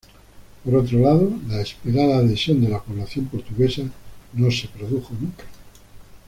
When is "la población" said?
2.69-3.27